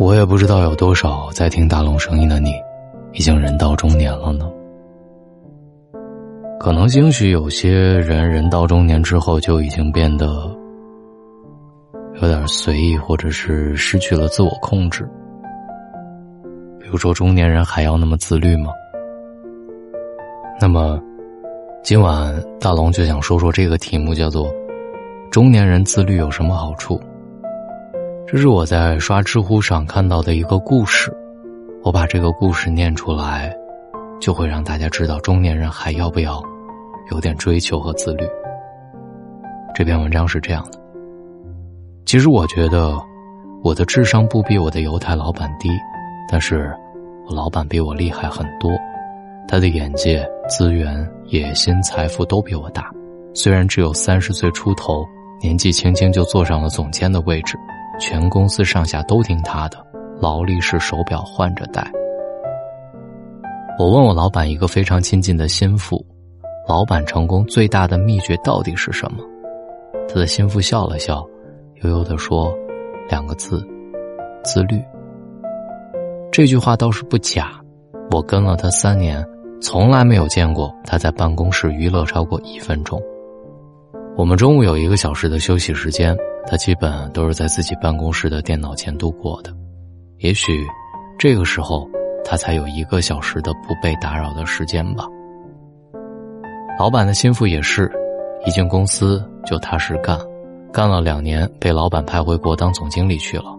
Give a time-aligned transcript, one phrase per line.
[0.00, 2.54] 我也不知道有多少在听大龙声音的你，
[3.12, 4.50] 已经人到中年了呢。
[6.58, 10.26] 可能兴许有些人人到中年之后就已经变得
[12.22, 15.06] 有点随意，或者是失去了自我控制。
[16.80, 18.72] 比如说，中年人还要那么自律吗？
[20.58, 20.98] 那么，
[21.82, 24.50] 今晚大龙就想说说这个题目，叫做
[25.30, 26.98] “中年人自律有什么好处”。
[28.32, 31.12] 这是我在刷知乎上看到的一个故事，
[31.82, 33.52] 我把这个故事念出来，
[34.20, 36.40] 就会让大家知道中年人还要不要
[37.10, 38.24] 有点追求和自律。
[39.74, 40.78] 这篇文章是这样的：
[42.06, 42.96] 其实我觉得
[43.64, 45.68] 我的智商不比我的犹太老板低，
[46.30, 46.72] 但是
[47.26, 48.70] 我老板比我厉害很多，
[49.48, 52.88] 他的眼界、资源、野心、财富都比我大。
[53.34, 55.04] 虽然只有三十岁出头，
[55.42, 57.58] 年纪轻轻就坐上了总监的位置。
[58.00, 59.76] 全公司上下都听他的，
[60.18, 61.86] 劳力士手表换着戴。
[63.78, 66.04] 我问我老板一个非常亲近的心腹，
[66.66, 69.22] 老板成功最大的秘诀到底是什么？
[70.08, 71.24] 他的心腹笑了笑，
[71.82, 72.52] 悠悠的说
[73.10, 73.62] ：“两个字，
[74.42, 74.82] 自律。”
[76.32, 77.52] 这句话倒是不假，
[78.10, 79.24] 我跟了他三年，
[79.60, 83.00] 从来没有见过他在办公室娱乐超过一分钟。
[84.16, 86.16] 我们中午有一个小时的休息时间。
[86.46, 89.54] 他基本都是在自己办公室的电脑前度过的，
[90.18, 90.66] 也许
[91.16, 91.88] 这个时候
[92.24, 95.04] 他才有一个小时的不被打扰的时间吧。
[96.76, 97.92] 老板的心腹也是，
[98.46, 100.18] 一进公司就踏实干，
[100.72, 103.56] 干了两年被老板派回国当总经理去了，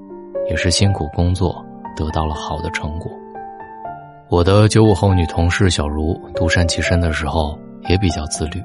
[0.49, 1.63] 也是辛苦工作
[1.95, 3.09] 得到了好的成果。
[4.27, 7.57] 我的九五后女同事小茹独善其身的时候
[7.87, 8.61] 也比较自律，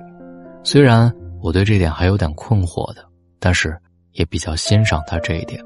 [0.65, 1.13] 虽然
[1.47, 3.05] 我对这点还有点困惑的，
[3.39, 3.75] 但是。
[4.19, 5.63] 也比较欣赏他这一点。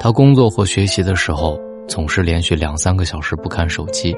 [0.00, 4.12] 他工作或学习的时候，总是连续两三个小时不看手机。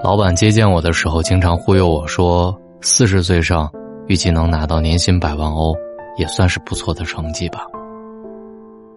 [0.00, 3.68] 老板接见我的时候，经常忽悠我说：“四十岁上，
[4.06, 5.74] 预计能拿到年薪百万欧，
[6.16, 7.66] 也算是不错的成绩吧。”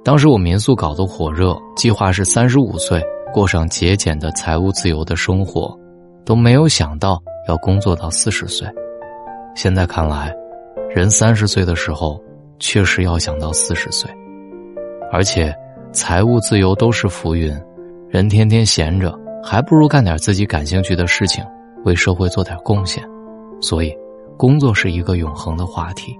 [0.05, 5.75] 当时我民宿搞得火热，计划是三十五岁过上节俭的财务自由的生活，
[6.23, 8.67] 都没有想到要工作到四十岁。
[9.57, 10.31] 现在看来，
[10.87, 12.21] 人三十岁的时候。
[12.59, 14.09] 确实要想到四十岁，
[15.11, 15.55] 而且
[15.91, 17.55] 财务自由都是浮云，
[18.09, 21.45] 人天天闲着，还不如干点自己感兴趣的事情，
[21.85, 23.03] 为社会做点贡献。
[23.61, 23.95] 所以，
[24.37, 26.17] 工作是一个永恒的话题。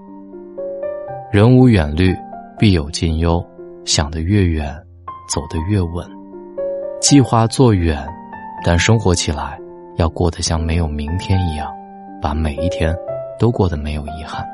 [1.32, 2.14] 人无远虑，
[2.56, 3.44] 必有近忧。
[3.84, 4.72] 想得越远，
[5.28, 6.08] 走得越稳。
[7.00, 8.06] 计划做远，
[8.64, 9.58] 但生活起来
[9.96, 11.68] 要过得像没有明天一样，
[12.22, 12.96] 把每一天
[13.38, 14.44] 都过得没有遗憾。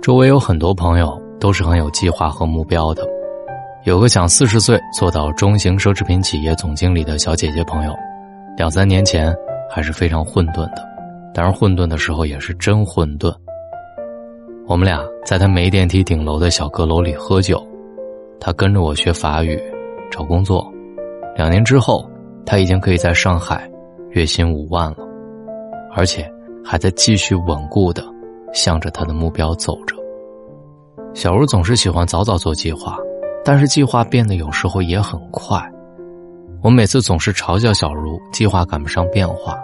[0.00, 3.02] 周围有很多朋友都是很有计划和目标的，
[3.84, 7.92] 有个想四十岁做到中型奢侈品企业总经理的小姐姐朋友，
[8.56, 9.34] 两三年前
[9.70, 10.88] 还是非常混沌的，
[11.34, 13.34] 当然混沌的时候也是真混沌。
[14.66, 17.64] 我们俩在他没电梯顶楼的小阁楼里喝酒，
[18.38, 19.60] 他跟着我学法语，
[20.10, 20.70] 找工作，
[21.36, 22.08] 两年之后
[22.44, 23.68] 他已经可以在上海，
[24.10, 24.98] 月薪五万了，
[25.94, 26.30] 而且
[26.68, 28.04] 还在继续稳固的。
[28.54, 29.94] 向着他的目标走着。
[31.12, 32.96] 小茹总是喜欢早早做计划，
[33.44, 35.62] 但是计划变得有时候也很快。
[36.62, 39.54] 我每次总是嘲笑小茹计划赶不上变化，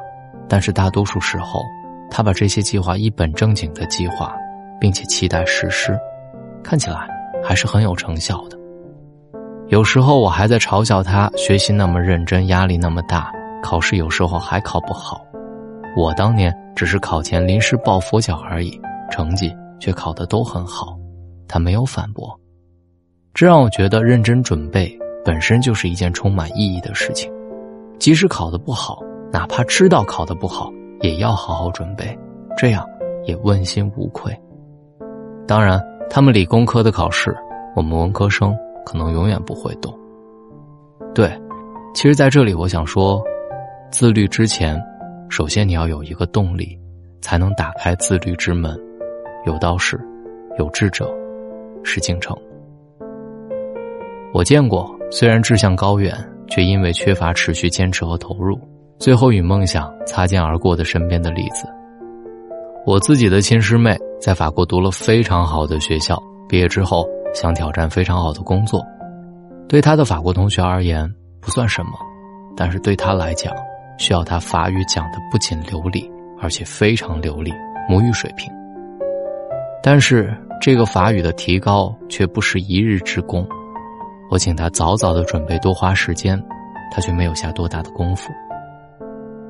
[0.46, 1.62] 但是大多数时候，
[2.10, 4.34] 她把这些计划一本正经的计划，
[4.78, 5.98] 并且期待实施，
[6.62, 7.08] 看起来
[7.42, 8.58] 还是很有成效的。
[9.68, 13.32] 有时候我还在嘲笑他学习那么认真，压力那么大，
[13.62, 15.24] 考试有时候还考不好。
[15.96, 18.80] 我当年只是考前临时抱佛脚而已，
[19.10, 20.98] 成绩却考得都很好。
[21.46, 22.38] 他没有反驳，
[23.32, 27.32] 这让我觉得认真准备本身就是一件充满意义的事情。
[27.98, 28.98] 即使考得不好，
[29.32, 32.18] 哪怕知道考得不好，也要好好准备，
[32.56, 32.84] 这样
[33.24, 34.36] 也问心无愧。
[35.46, 35.80] 当然，
[36.10, 37.36] 他们理工科的考试，
[37.76, 39.96] 我们文科生可能永远不会懂。
[41.14, 41.30] 对，
[41.94, 43.22] 其实在这里我想说，
[43.92, 44.82] 自律之前。
[45.36, 46.78] 首先，你要有一个动力，
[47.20, 48.80] 才能打开自律之门。
[49.44, 50.00] 有道是，
[50.60, 51.12] 有志者
[51.82, 52.36] 事竟成。
[54.32, 56.16] 我见过，虽然志向高远，
[56.46, 58.56] 却因为缺乏持续坚持和投入，
[58.96, 61.66] 最后与梦想擦肩而过的身边的例子。
[62.86, 66.16] 我自己的亲师妹在法国读了非常好的学校，
[66.48, 67.04] 毕业之后
[67.34, 68.80] 想挑战非常好的工作，
[69.68, 71.90] 对她的法国同学而言不算什么，
[72.56, 73.52] 但是对她来讲。
[73.98, 76.10] 需要他法语讲的不仅流利，
[76.40, 77.52] 而且非常流利，
[77.88, 78.52] 母语水平。
[79.82, 83.46] 但是这个法语的提高却不是一日之功，
[84.30, 86.42] 我请他早早的准备，多花时间，
[86.90, 88.32] 他却没有下多大的功夫。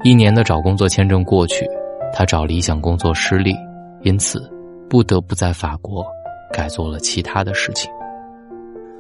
[0.02, 1.66] 一年的找工作签证过去，
[2.12, 3.54] 他找理想工作失利，
[4.02, 4.50] 因此
[4.90, 6.04] 不得不在法国
[6.52, 7.90] 改做了其他的事情。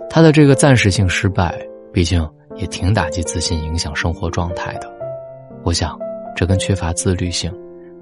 [0.08, 1.54] 他的这个暂时性失败，
[1.92, 4.88] 毕竟也挺打击自信、影响生活状态的。
[5.64, 5.98] 我想，
[6.36, 7.50] 这跟缺乏自律性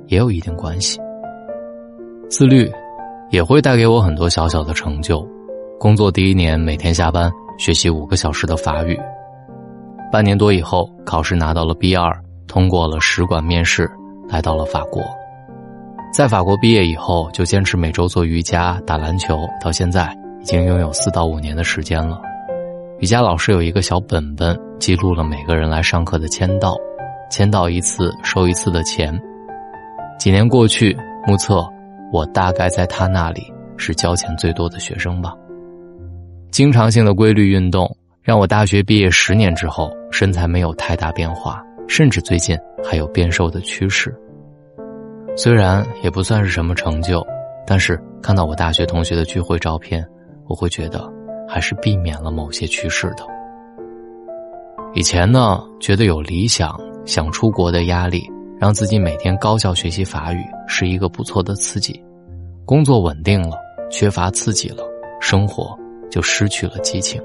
[0.09, 1.01] 也有一定关系。
[2.29, 2.71] 自律
[3.31, 5.27] 也会带给我很多小小的成就。
[5.79, 8.99] 工作第一年，每天下班学习五个小时的法语，
[10.11, 12.13] 半年多以后，考试拿到了 B 二，
[12.49, 13.89] 通过了使馆面试，
[14.29, 15.03] 来到了法国。
[16.13, 22.21] 在法国毕业以后，就坚持每周做瑜伽、打篮球，到现在已经拥有四到五年的时间了。
[22.99, 26.77] 瑜伽老师有一个小本本，记录了每个人来上课的签到，
[27.33, 29.19] 签到一次收一次的钱。
[30.19, 30.95] 几年过去，
[31.27, 31.67] 目测
[32.13, 35.33] 我大概在他那里是交钱最多的学生吧。
[36.51, 37.91] 经常性的规律运动，
[38.21, 44.15] 让我大学毕业十年之后身材没有太大变化，甚至最近还有变瘦的趋势。
[45.35, 47.27] 虽然也不算是什么成就，
[47.67, 50.07] 但是看到我大学同学的聚会照片，
[50.47, 51.11] 我会觉得
[51.49, 53.25] 还是避免了某些趋势的。
[54.93, 58.29] 以前呢，觉得有理想、想出国的压力，
[58.59, 62.03] 让自己每天高效学习法语是一个不错的刺激。
[62.65, 63.57] 工作稳定了，
[63.91, 64.85] 缺乏刺激了，
[65.21, 65.77] 生活。
[66.11, 67.19] 就失去了激情。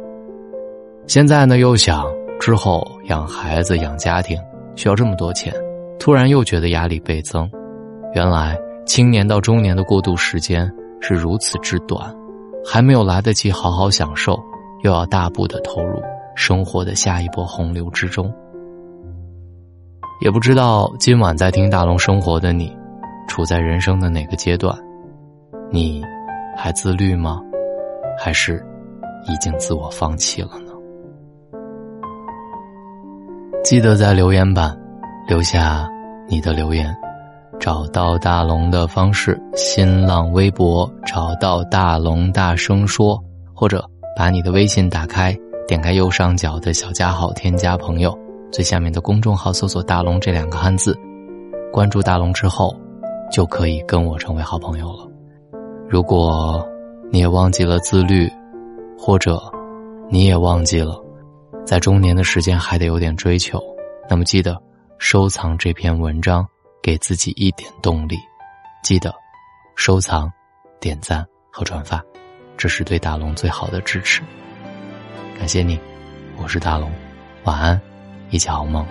[1.07, 2.05] 现在呢，又想
[2.39, 4.39] 之后养孩子、养家庭
[4.77, 5.53] 需要这么多钱，
[5.99, 7.51] 突然又觉得压力倍增。
[8.15, 10.71] 原来青年到中年的过渡时间
[11.01, 12.15] 是如此之短，
[12.65, 14.39] 还没有来得及好好享受，
[14.83, 16.01] 又要大步的投入
[16.33, 18.33] 生活的下一波洪流之中。
[20.19, 22.75] 也不知道今晚在听大龙生活的你，
[23.27, 24.75] 处在人生的哪个阶段？
[25.71, 26.01] 你
[26.55, 27.39] 还自律吗？
[28.19, 28.65] 还是？
[29.27, 30.71] 已经自我放弃了呢。
[33.63, 34.73] 记得在留言板
[35.27, 35.87] 留下
[36.27, 36.95] 你的留言。
[37.59, 43.19] 找到大龙的方式：新浪微博找到大龙，大声说，
[43.53, 43.83] 或者
[44.15, 45.35] 把你的微信打开，
[45.67, 48.17] 点开右上角的小加号，添加朋友，
[48.51, 50.97] 最下面的公众号搜索“大龙”这两个汉字，
[51.71, 52.75] 关注大龙之后，
[53.31, 55.07] 就可以跟我成为好朋友了。
[55.87, 56.67] 如果
[57.11, 58.29] 你也忘记了自律。
[58.99, 59.39] 或者，
[60.09, 60.99] 你也忘记了，
[61.63, 63.61] 在中年的时间还得有点追求，
[64.09, 64.59] 那么记得
[64.97, 66.43] 收藏这篇文章，
[66.81, 68.17] 给自己一点动力。
[68.81, 69.13] 记得
[69.75, 70.31] 收藏、
[70.79, 72.03] 点赞和转发，
[72.57, 74.23] 这是对大龙最好的支持。
[75.37, 75.79] 感谢你，
[76.41, 76.91] 我是大龙，
[77.43, 77.79] 晚安，
[78.29, 78.85] 一起好梦。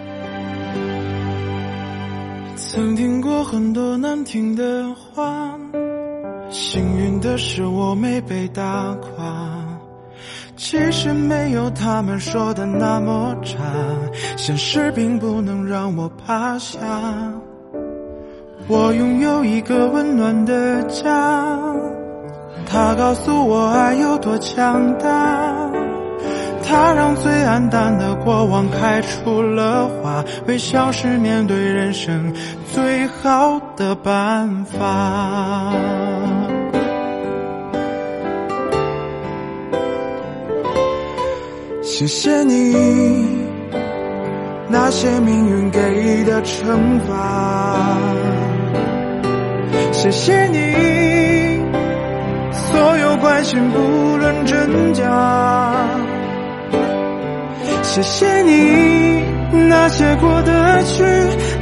[2.56, 5.58] 曾听过很多难听的话，
[6.50, 9.62] 幸运的是我没被打垮。
[10.56, 13.62] 其实没有他们说的那么差，
[14.38, 16.78] 现实并不能让我趴下。
[18.66, 21.58] 我拥有一个温暖的家，
[22.66, 25.65] 他告诉我爱有多强大，
[26.68, 32.32] 他让最黯淡的过往开出了花，微笑是面对人生
[32.74, 35.72] 最好的办法。
[41.82, 42.76] 谢谢你
[44.68, 47.96] 那些命运给的惩罚，
[49.92, 51.62] 谢谢你
[52.52, 53.78] 所有关心不
[54.18, 55.04] 论真假，
[57.96, 59.24] 谢谢你
[59.70, 61.02] 那些过得去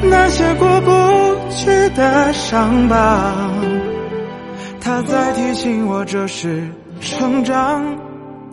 [0.02, 0.90] 那些过不
[1.48, 3.32] 去的伤疤，
[4.80, 6.68] 它在提醒我这是
[7.00, 8.04] 成长。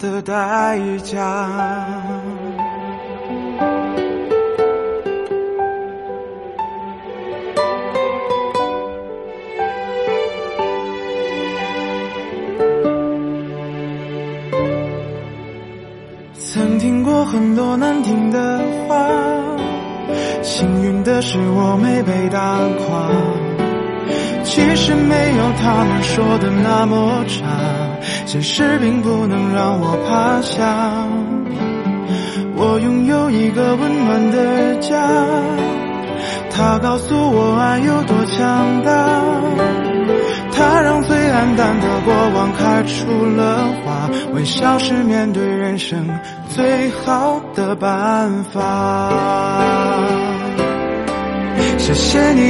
[0.02, 1.22] 的代价。
[17.32, 19.08] 很多难听的话，
[20.42, 23.10] 幸运的是我没被打垮。
[24.44, 27.48] 其实没有他们说的那么差。
[28.26, 31.08] 现实并不能让我趴下，
[32.54, 35.02] 我拥有一个温暖的家，
[36.50, 38.92] 它告诉我爱有多强大，
[40.52, 46.06] 它让最黯淡的过往开出了花，微笑是面对人生
[46.56, 48.62] 最好的办法。
[51.78, 52.42] 谢谢你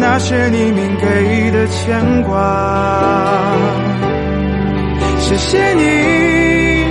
[0.00, 2.34] 那些你们给的牵挂。
[5.20, 6.84] 谢谢你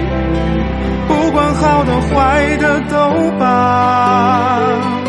[1.07, 5.03] 不管好的坏的都罢。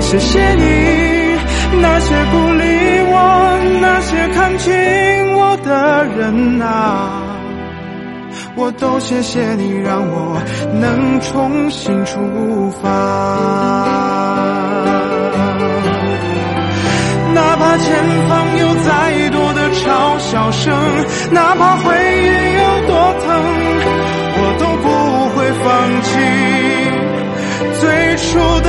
[0.00, 1.36] 谢谢你
[1.82, 2.64] 那些鼓励
[3.10, 4.72] 我那些看轻
[5.34, 7.27] 我的人呐
[8.60, 10.42] 我都谢谢你，让我
[10.74, 12.18] 能重新出
[12.82, 12.88] 发。
[17.32, 17.86] 哪怕前
[18.28, 20.74] 方有再多的嘲笑声，
[21.30, 22.26] 哪怕回忆
[22.58, 23.26] 有多疼，
[24.40, 24.86] 我都不
[25.34, 25.66] 会放
[26.02, 26.10] 弃
[27.80, 27.82] 最
[28.16, 28.26] 初
[28.66, 28.68] 的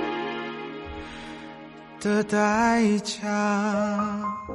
[2.01, 4.50] 的代价。